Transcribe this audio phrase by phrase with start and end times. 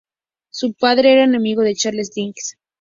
[0.49, 2.55] Su padre era amigo de Charles Dickens.